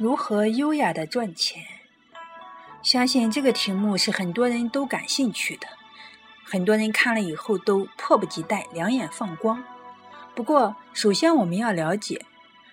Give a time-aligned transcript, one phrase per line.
[0.00, 1.62] 如何优雅的赚钱？
[2.82, 5.66] 相信这个题目是很多人都感兴趣的，
[6.42, 9.62] 很多人看了以后都迫不及待，两眼放光。
[10.34, 12.24] 不过，首先我们要了解，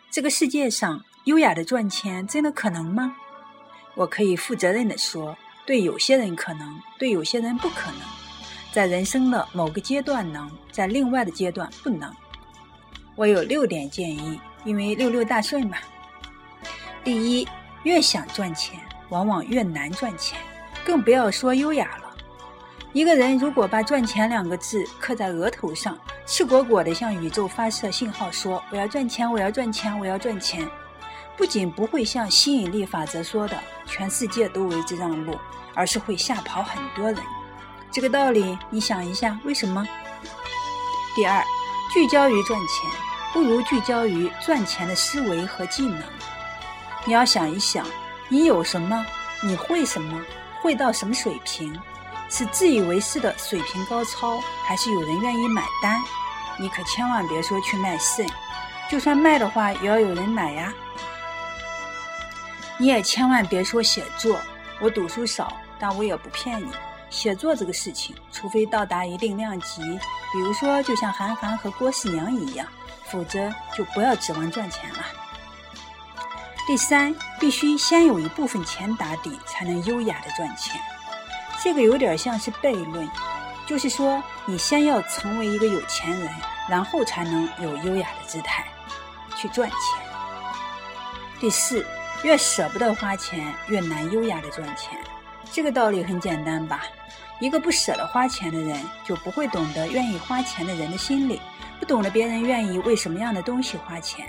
[0.10, 3.18] 这个世界上优雅的赚钱真的可能吗？
[3.96, 8.00] 我可以负责任的说，对有些人可能，对有些人不可能。
[8.72, 12.10] 在人生的某个阶段能，在另外的阶段不能。
[13.18, 15.76] 我有六点建议，因为六六大顺嘛。
[17.08, 17.48] 第一，
[17.84, 20.38] 越想赚钱，往往越难赚钱，
[20.84, 22.14] 更不要说优雅了。
[22.92, 30.68] 一个人如果把“赚钱”两个字刻在额头上，赤果果地向宇宙发射信号，说“我要赚钱，我要赚钱，我要赚钱”，
[31.38, 35.40] 不仅不会像吸引力法则说的全世界都为之让路，
[35.74, 37.24] 而是会吓跑很多人。
[37.90, 39.82] 这个道理，你想一下，为什么？
[41.16, 41.42] 第二，
[41.94, 42.92] 聚焦于赚钱，
[43.32, 46.04] 不如聚焦于赚钱的思维和技能。
[47.08, 47.88] 你要想一想，
[48.28, 49.06] 你有什么？
[49.42, 50.22] 你会什么？
[50.62, 51.74] 会到什么水平？
[52.30, 56.04] 是自以为是的水平高超，还是有人愿意买单？
[56.60, 58.28] 你可千万别说去卖肾，
[58.90, 60.74] 就算卖的话，也要有人买呀。
[62.78, 64.38] 你也千万别说写作，
[64.82, 66.70] 我读书少，但我也不骗你，
[67.10, 69.82] 写作这个事情，除非到达一定量级，
[70.34, 72.68] 比如说就像韩寒和郭四娘一样，
[73.06, 74.98] 否则就不要指望赚钱了。
[76.68, 80.82] 第三，必须先有一部分钱打底，才能优雅的赚钱。
[81.64, 83.10] 这个有点像是悖论，
[83.66, 86.30] 就是说你先要成为一个有钱人，
[86.68, 88.66] 然后才能有优雅的姿态
[89.38, 89.80] 去赚钱。
[91.40, 91.86] 第四，
[92.24, 95.00] 越舍不得花钱，越难优雅的赚钱。
[95.50, 96.84] 这个道理很简单吧？
[97.40, 101.40] 一个不舍得花钱的人，就不会懂得愿意花钱的人的心理，
[101.80, 104.28] 不懂得别人愿意为什么样的东西花钱。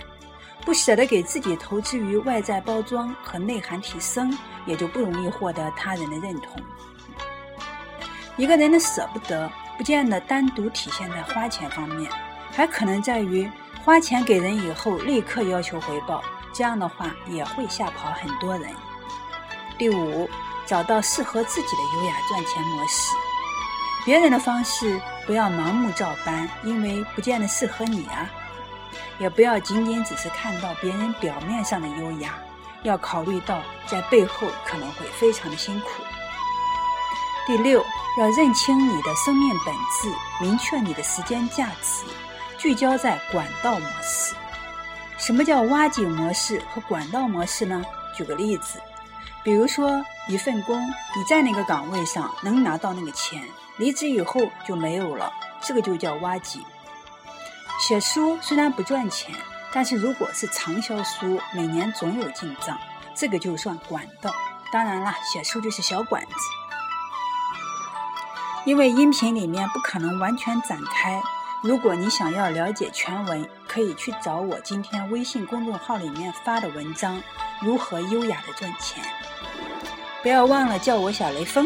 [0.65, 6.61] 不舍得给自己投资于外在包装和内涵提升，也就不容易获得他人的认同。
[8.37, 12.11] 一个人的舍不得，不见得单独体现在花钱方面，
[12.51, 13.49] 还可能在于
[13.83, 16.21] 花钱给人以后立刻要求回报，
[16.53, 18.69] 这样的话也会吓跑很多人。
[19.77, 20.29] 第五，
[20.65, 23.15] 找到适合自己的优雅赚钱模式，
[24.05, 28.29] 别人的方式不要盲目照搬，因为不见得适合你啊。
[29.19, 32.35] 也不要仅仅只是看到别人表面上的优雅，
[32.83, 35.89] 要考虑到在背后可能会非常的辛苦。
[37.45, 37.83] 第六，
[38.19, 42.05] 要认清你的生命本质，明确你的时间价值，
[42.57, 44.35] 聚焦在管道模式。
[45.17, 47.83] 什么叫挖井模式和管道模式呢？
[48.15, 48.79] 举个例子，
[49.43, 50.79] 比如说一份工，
[51.15, 53.43] 你在那个岗位上能拿到那个钱，
[53.77, 55.31] 离职以后就没有了，
[55.61, 56.63] 这个就叫挖井。
[57.79, 59.33] 写书虽然不赚钱，
[59.71, 62.77] 但是如果是畅销书，每年总有进账，
[63.15, 64.29] 这个就算管道。
[64.69, 66.29] 当然了，写书就是小管子，
[68.65, 71.21] 因为音频里面不可能完全展开。
[71.63, 77.17] 如果你想要了解全文，可以去找我今天微信公众号里面发的文章
[77.61, 79.03] 《如何优雅的赚钱》。
[80.21, 81.65] 不要忘了叫我小雷锋。